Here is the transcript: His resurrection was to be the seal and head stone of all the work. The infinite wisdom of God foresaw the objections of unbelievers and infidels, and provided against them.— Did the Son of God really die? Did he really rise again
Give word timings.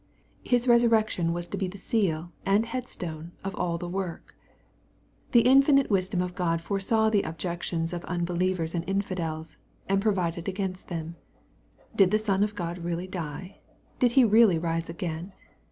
His 0.43 0.67
resurrection 0.67 1.31
was 1.31 1.45
to 1.45 1.57
be 1.59 1.67
the 1.67 1.77
seal 1.77 2.31
and 2.43 2.65
head 2.65 2.89
stone 2.89 3.33
of 3.43 3.53
all 3.53 3.77
the 3.77 3.87
work. 3.87 4.35
The 5.31 5.41
infinite 5.41 5.91
wisdom 5.91 6.23
of 6.23 6.33
God 6.33 6.59
foresaw 6.59 7.11
the 7.11 7.21
objections 7.21 7.93
of 7.93 8.03
unbelievers 8.05 8.73
and 8.73 8.83
infidels, 8.89 9.57
and 9.87 10.01
provided 10.01 10.47
against 10.47 10.87
them.— 10.87 11.17
Did 11.95 12.09
the 12.09 12.17
Son 12.17 12.41
of 12.41 12.55
God 12.55 12.79
really 12.79 13.05
die? 13.05 13.59
Did 13.99 14.13
he 14.13 14.23
really 14.25 14.57
rise 14.57 14.89
again 14.89 15.33